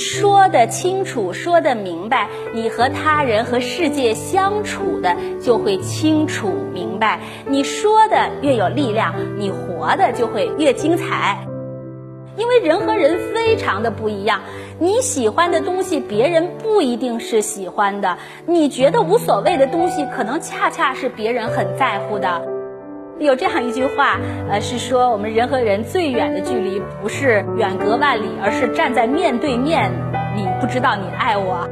[0.00, 7.20] 说的清楚，说的明白，你和他人和世界相处的就会清楚明白。
[7.46, 11.38] 你说的越有力量，你活的就会越精彩。
[12.36, 14.40] 因为人和人非常的不一样，
[14.78, 22.40] 你喜欢的东西，别人不一定是喜欢的；你觉得无所谓的东西，可能恰恰是别人很在乎的。
[23.20, 29.92] 有这样一句话，呃，是说我们人和人最远的距离，不是远隔万里，而是站在面对面，
[30.34, 31.68] 你不知道你爱我。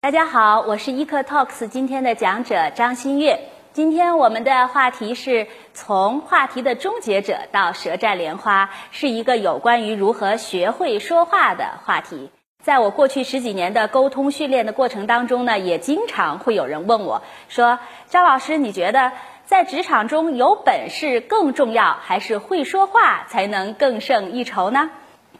[0.00, 3.38] 大家好，我是 e 课 Talks 今天的讲者张馨月。
[3.72, 12.32] 今天我们的话题是从话题的终结者到舌战莲花，是一个有关于如何学会说话的话题。
[12.68, 17.78] 在我过去十几年的沟通训练的过程当中呢，也经常会有人问我说
[18.10, 19.12] ：“张老师，你觉得
[19.46, 24.90] 在职场中有本事更重要，还是会说话才能更胜一筹呢？”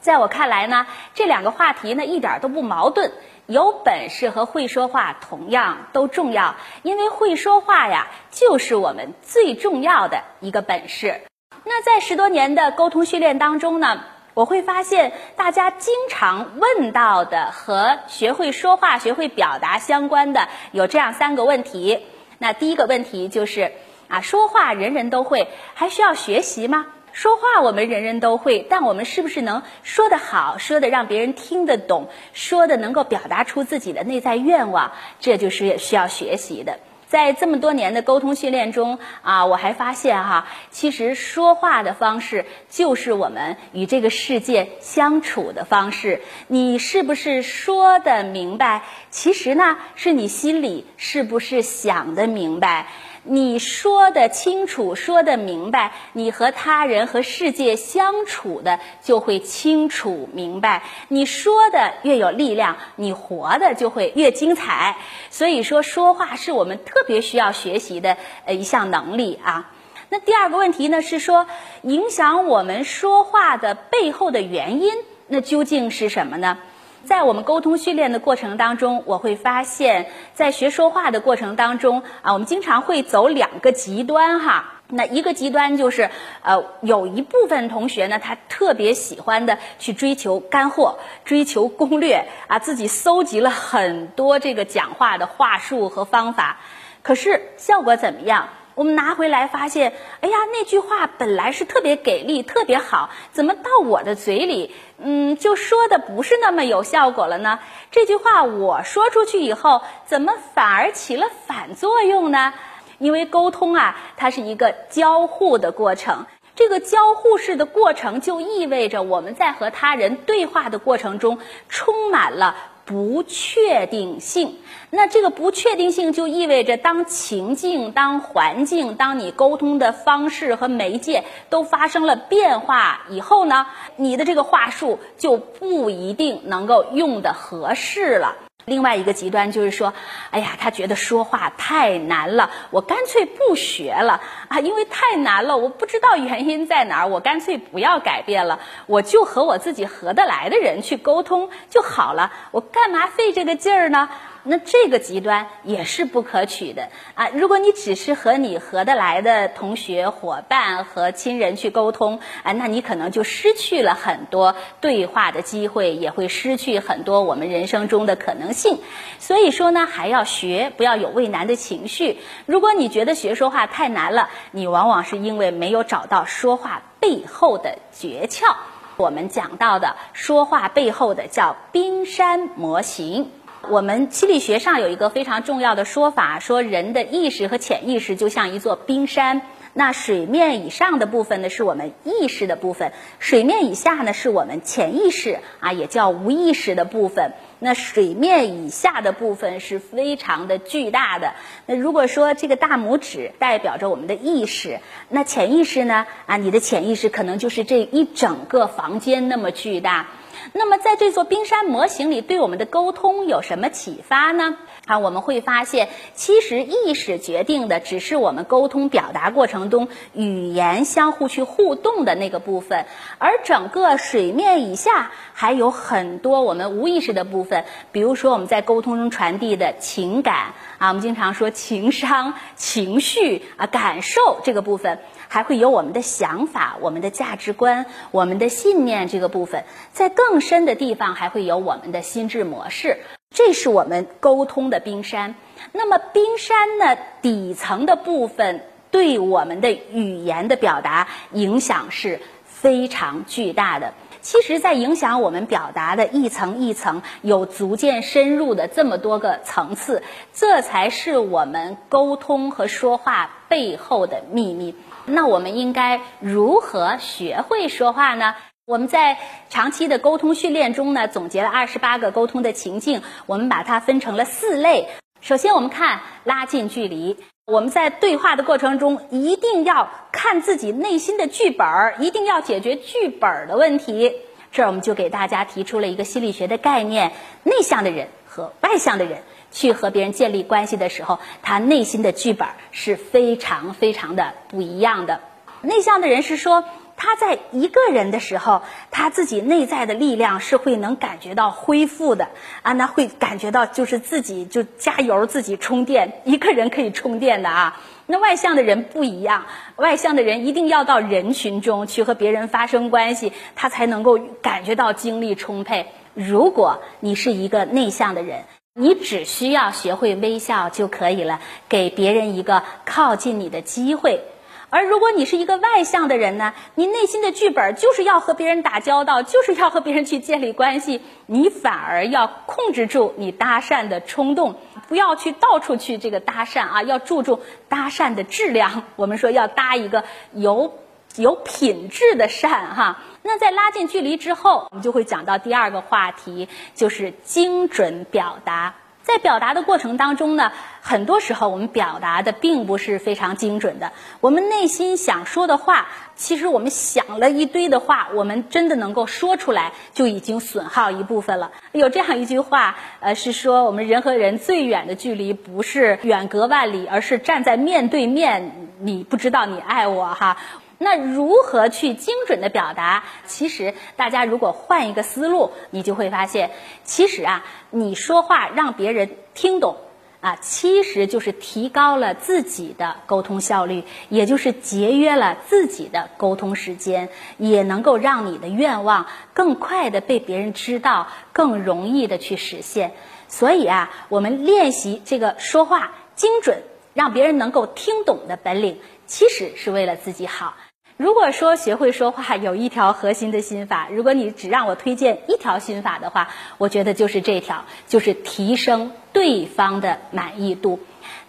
[0.00, 3.12] 在我看来呢，这两个话题呢一点都不矛盾。
[3.45, 11.20] 有本事和会说话同样都重要，因为会说话呀，就是我们最重要的一个本事。
[11.64, 14.00] 那在十多年的沟通训练当中呢，
[14.39, 21.98] 我会发现大家经常问到的和学会说话、学会表达相关的有这样三个问题。
[22.39, 23.72] 那第一个问题就是
[24.06, 26.86] 啊，说话人人都会，还需要学习吗？
[27.11, 36.78] 说话我们人人都会，但我们是不是能说得好，说的让别人听得懂，说的能够表达出自己的内在愿望，这就是需要学习的。
[37.09, 46.20] 在这么多年的沟通训练中啊，我还发现哈，其实说话的方式就是我们与这个世界相处的方式。
[46.48, 48.83] 你是不是说的明白？
[49.11, 52.86] 其实呢，是你心里是不是想的明白？
[53.24, 60.83] 你说的清楚，说的明白，你和他人和世界相处的就会清楚明白。
[61.08, 64.96] 你说的越有力量，你活的就会越精彩。
[65.30, 69.70] 所以说，说话是我们特别需要学习的呃一项能力啊。
[70.08, 71.46] 那第二个问题呢，是说
[71.83, 74.95] 影响我们说话的背后的原因，
[75.27, 76.58] 那究竟是什么呢？
[77.05, 84.75] 在我们沟通训练的过程当中，我会发现，在学说话的过程当中啊，我们经常会走两个极端哈。
[84.91, 86.11] 那一个极端就是，
[86.42, 96.59] 呃，有一部分同学呢，他特别喜欢的去追求干货，追求攻略啊，自己搜集了很多这个讲话的话术和方法，
[97.03, 98.48] 可是效果怎么样？
[98.78, 107.58] 我们拿回来发现，哎呀，那句话本来是特别给力、特别好，怎么到我的嘴里，嗯，就说的不是那么有效果了呢？
[107.90, 112.55] 这句话我说出去以后，怎么反而起了反作用呢？
[112.98, 122.55] 因为沟通啊，它是一个交互的过程，这个交互式的过程就意味着我们在和他人对话的过程中充满了。
[122.88, 124.56] 不确定性，
[124.88, 133.66] 那这个不确定性就意味着，当情境、当环境、当你沟通的方式和媒介都发生了变化以后呢，
[133.96, 138.48] 你的这个话术就不一定能够用的合适了。
[138.64, 139.94] 另外一个极端就是说，
[140.31, 154.11] 哎呀，他觉得说话太难了，我干脆不学了啊，因为太难了，我不知道原因在哪儿，我干脆不要改变了，我就和我自己合得来的人去沟通就好了，我干嘛费这个劲儿呢？
[154.50, 157.29] 那这个极端也是不可取的啊！
[157.35, 168.79] 如果你只是和你合得来的同学、伙伴和亲人去沟通啊，那你可能就失去了很多对话的机会，也会失去很多我们人生中的可能性。
[169.19, 172.19] 所以说呢，还要学，不要有畏难的情绪。
[172.47, 178.56] 如果你觉得学说话太难了，你往往是因为没有找到说话背后的诀窍。
[178.97, 183.31] 我们讲到的说话背后的叫冰山模型。
[183.66, 189.43] 我们心理学上有一个非常重要的说法，说人的意识和潜意识就像一座冰山，
[189.75, 197.32] 那水面以上的部分呢是我们意识的部分，水面以下呢是我们潜意识啊，也叫无意识的部分。
[197.58, 201.32] 那水面以下的部分是非常的巨大的。
[201.66, 204.78] 那如果说这个大拇指代表着我们的意识，
[205.08, 210.06] 那潜意识呢啊，你的潜意识可能就是这一整个房间那么巨大。
[210.53, 214.56] 那么，在这座冰山模型里，对我们的沟通有什么启发呢？
[214.87, 222.87] 啊，我们会发现，其实意识决定的只是我们沟通表达过程中语言相互去互动的那个部分，
[223.19, 234.99] 而整个水面以下还有很多我们无意识的部分，比如说我们在沟通中传递的情感啊，我们经常说情商、情绪啊、感受这个部分。
[235.29, 242.99] 还会有我们的想法、我们的价值观、我们的信念这个部分，在更深的地方还会有我们的心智模式，
[243.31, 245.35] 这是我们沟通的冰山。
[245.73, 253.93] 那么冰山呢，底层的部分对我们的语言的表达影响是非常巨大的。
[254.31, 260.03] 其实，在影响我们表达的一层一层，有逐渐深入的这么多个层次，
[260.35, 264.75] 这才是我们沟通和说话背后的秘密。
[265.07, 268.35] 那我们应该如何学会说话呢？
[268.67, 269.17] 我们在
[269.49, 274.91] 长期的沟通训练中呢，总结了二十八个沟通的情境，我们把它分成了四类。
[275.23, 277.17] 首先，我们看拉近距离。
[277.49, 284.12] 我们在对话的过程中，一定要看自己内心的剧本儿，一定要解决剧本儿的问题。
[284.53, 287.12] 这儿我们就给大家提出了一个心理学的概念：
[287.45, 295.23] 内向的人和外向的人去和别人建立关系的时候，他内心的剧本是非常非常的不一样的。
[295.62, 296.65] 内向的人是说。
[296.99, 302.29] 他在一个人的时候，他自己内在的力量是会能感觉到恢复的
[302.62, 307.81] 啊，那会感觉到就是自己就加油，自己充电，一个人可以充电的啊。
[308.06, 309.47] 那外向的人不一样，
[309.77, 315.87] 外向的人一定要到人群中去和别人发生关系，他才能够感觉到精力充沛。
[316.15, 318.43] 如果你是一个内向的人，
[318.75, 324.23] 你只需要学会微笑就可以了，给别人一个靠近你的机会。
[324.70, 334.56] 而如果你是一个外向的人呢，你内心的剧本就是要和别人打交道，就是要和别人去建立关系，你反而要控制住你搭讪的冲动，
[334.87, 338.82] 不要去到处去这个搭讪啊，要注重搭讪的质量。
[338.97, 340.75] 我们说要搭一个有
[341.17, 343.03] 有品质的讪哈。
[343.23, 348.75] 那在拉近距离之后，我们就会讲到第二个话题，就是精准表达。
[349.08, 350.52] 在表达的过程当中呢，
[350.82, 353.93] 很多时候我们表达的并不是非常精准的。
[354.20, 361.52] 我们内心想说的话，其实我们想了一堆的话，我们真的能够说出来，就已经损耗一部分了。
[361.72, 370.37] 有这样一句话，呃，是说我们人和人最远的距离不是远隔万里，而是站在面对面，你不知道你爱我哈。
[370.79, 373.05] 那如何去精准的表达？
[373.27, 376.53] 其实大家如果换一个思路，你就会发现，
[376.85, 379.77] 其实啊，你说话让别人听懂，
[380.21, 387.09] 啊，其实就是提高了自己的沟通效率，也就是节约了自己的沟通时间，
[387.39, 392.93] 也能够让你的愿望更快的被别人知道，更容易的去实现。
[393.27, 396.63] 所以啊，我们练习这个说话精准，
[396.95, 400.55] 让别人能够听懂的本领，其实是为了自己好。
[400.99, 410.81] 如果说学会说话有一条核心的心法，如果你只让我推荐一条心法的话，我觉得就是这条，就是提升对方的满意度。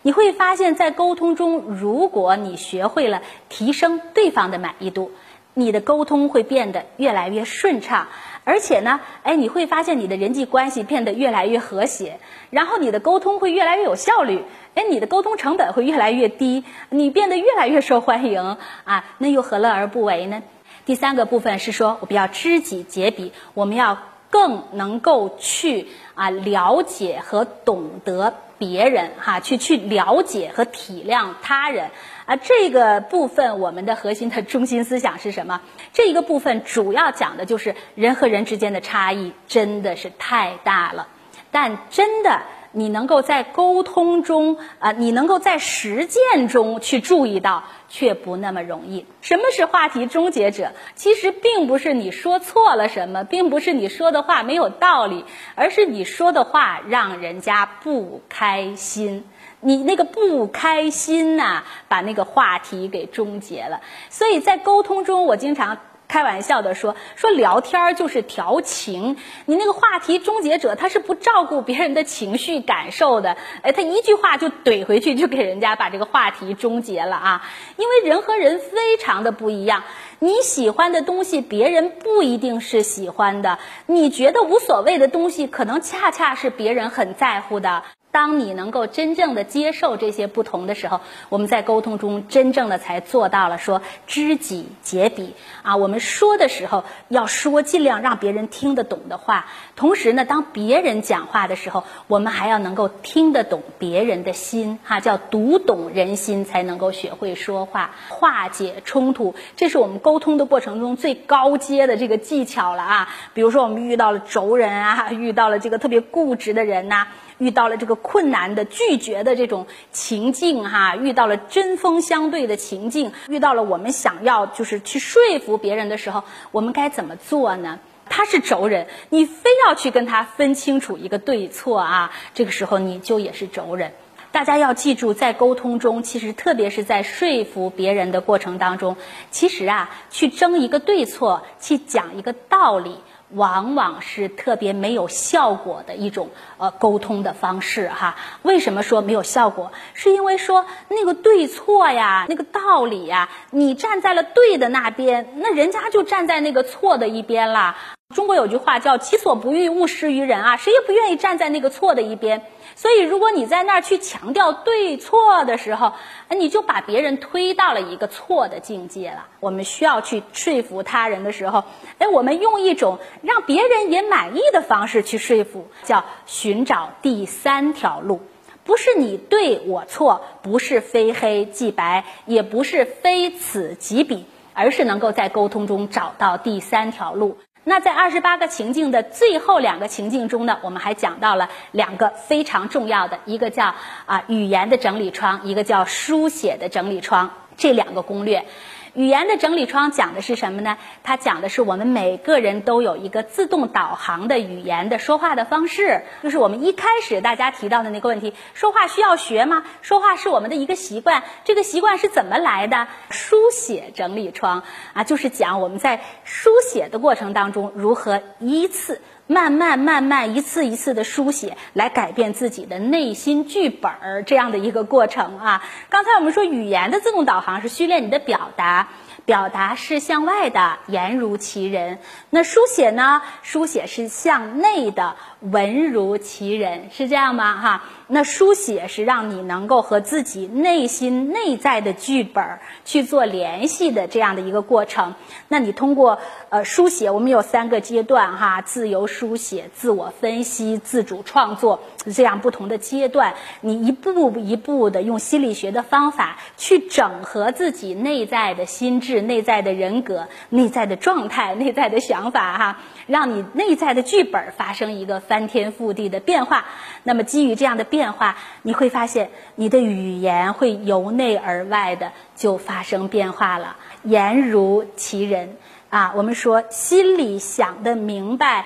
[0.01, 5.12] 你会发现在沟通中，如果你学会了提升对方的满意度，
[5.59, 8.07] 你的沟通会变得越来越顺畅。
[8.45, 12.19] 而且呢，哎，你会发现你的人际关系变得越来越和谐，
[12.50, 20.41] 然后你的沟通会越来越有效率，哎，你的沟通成本会越来越低，你变得越来越受欢迎啊，那又何乐而不为呢？
[20.85, 24.00] 第三个部分是说，我们要知己解彼，我们要
[24.31, 31.91] 更能够去啊了解和懂得别人哈，去去了解和体谅他人。
[32.29, 35.59] 啊，这个部分我们的核心的中心思想是什么？
[35.91, 41.07] 这一个部分主要讲的就是人和人之间的差异真的是太大了，
[41.50, 42.39] 但真的
[42.71, 49.05] 你能够在沟通中啊，你能够在实践中去注意到，却不那么容易。
[49.21, 50.71] 什么是话题终结者？
[50.95, 59.25] 其实并不是你说错了什么，并不是你说的话没有道理，而是你说的话让人家不开心。
[59.61, 63.81] 你那个不开心呐，把那个话题给终结了。
[64.09, 65.79] 所以在沟通中，我经常
[66.10, 69.16] 开玩笑的说，说聊天就是调情。
[69.46, 73.38] 你那个话题终结者，他是不照顾别人的情绪感受的。
[73.62, 77.50] 哎，他一句话就怼回去，就给人家把这个话题终结了啊。
[77.78, 79.84] 因为人和人非常的不一样，
[80.18, 87.84] 你喜欢的东西，别人不一定是喜欢的；你觉得无所谓的东西，可能恰恰是别人很在乎的。
[88.12, 95.75] 当你能够真正的接受这些不同的时候，我们在沟通中真正的才做到了说知己解彼啊。
[95.75, 109.36] 我们说的时候要说尽量让别人听得懂的话，同时呢，当别人讲话的时候，我们还要能够听得懂别人的心哈，叫读懂人心，才能够学会说话，化解冲突。
[109.56, 113.10] 这是我们沟通的过程中最高阶的这个技巧了啊。
[113.36, 117.08] 比如说我们遇到了轴人啊， 遇到了这个特别固执的人呐。
[117.39, 127.79] 遇到了这个困难的拒绝的这种情境哈，遇到了针锋相对的情境，遇到了我们想要就是去说服别人的时候，我们该怎么做呢？
[128.12, 133.93] 他是轴人，你非要去跟他分清楚一个对错啊，这个时候你就也是轴人。
[134.31, 138.96] 大家要记住，在沟通中，其实特别是在说服别人的过程当中，
[139.31, 142.98] 其实啊，去争一个对错，去讲一个道理。
[143.31, 148.15] 往往是特别没有效果的一种呃沟通的方式哈。
[148.41, 149.71] 为什么说没有效果？
[149.93, 157.77] 是因为说那个对错呀，那个道理呀，你站在了对的那边，那人家就站在那个错的一边啦。
[158.15, 162.41] 中国有句话叫“己所不欲，勿施于人”啊，谁也不愿意站在那个错的一边。
[162.79, 165.91] 所以，如果你在那儿去强调对错的时候，
[166.29, 169.27] 你就把别人推到了一个错的境界了。
[169.41, 171.65] 我们需要去说服他人的时候，
[171.98, 178.21] 哎，我们用一种让别人也满意的方式去说服，叫寻找第三条路，
[178.63, 187.38] 不是你对我错，不是非黑即白，也不是非此即彼，而是能够在沟通中找到第三条路。
[187.66, 193.74] 那在二十八个情境的最后两个情境中呢，我们还讲到了两个非常重要的，一个叫
[194.06, 198.44] 啊语言的整理窗，一个叫书写的整理窗，这两个攻略。
[198.93, 200.77] 语言的整理窗讲的是什么呢？
[201.03, 209.63] 它讲的是我们每个人都有一个自动导航的语言的说话的方式，就是我们一开始大家提到的那个问题：说话需要学吗？
[209.81, 212.88] 说话是我们的一个习惯，这个习惯是怎么来的？
[213.10, 219.01] 书写整理窗啊，就是讲我们在书写的过程当中如何依次。
[219.31, 225.63] 慢慢慢慢，一次一次的书写，来改变自己的内心剧本儿，这样的一个过程啊。
[225.88, 228.88] 刚才我们说，语言的自动导航是训练你的表达。
[229.25, 232.00] 表达是向外的，言如其人。
[232.31, 233.21] 那书写呢？
[233.43, 237.55] 书写是向内的，文如其人，是这样吗？
[237.62, 245.15] 哈，那书写是让你能够和自己内心内在的剧本去做联系的这样的一个过程。
[245.48, 246.19] 那你通过
[246.50, 251.79] 呃书写，我们有三个阶段哈：自由书写、自我分析、自主创作，
[252.13, 259.19] 这样不同的阶段，你一步一步的用心理学的方法去整合自己内在的心智。
[259.29, 266.65] 内在的人格、内在的状态、内在的想法，哈，让你内在的剧本发生一个翻天覆地的变化。
[267.03, 273.77] 那么，基于这样的变化，你会发现你的语言会由内而外的就发生变化了。
[274.03, 275.55] 言如其人
[275.89, 278.65] 啊，我们说心里想的明白。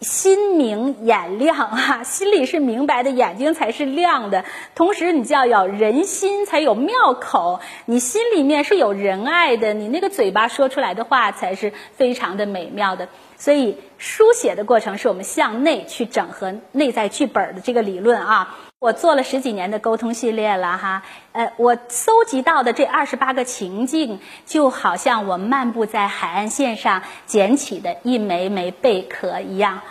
[0.00, 4.44] 心明眼亮啊，心里是明白的，眼睛才是亮的。
[4.74, 13.08] 同时，你就要有人心才有妙口，你心里面是有仁爱的，你那个嘴巴说出来的话才是非常的美妙的。
[13.36, 18.56] 所以，书写的过程是我们向内去整合内在剧本的这个理论啊。
[18.80, 29.82] 我做了十几年的沟通系列了哈，呃，我搜集到的这二十八个情境，就好像我漫步在海岸线上捡起的一枚枚贝壳一样。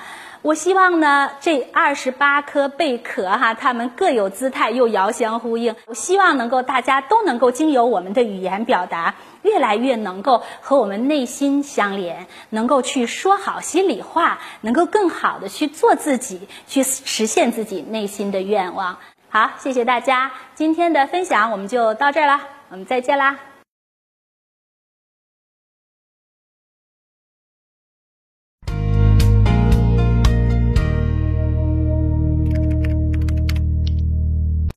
[0.41, 5.75] 我希望呢，这二十八颗贝壳哈，它们各有姿态，又遥相呼应。
[5.85, 18.97] 我希望能够大家都能够经由我们的语言表达，越来越能够和我们内心相连，能够去说好心里话，能够更好的去做自己，去实现自己内心的愿望。
[19.27, 23.48] 好，谢谢大家，今天的分享我们就到这儿了，我们再见啦。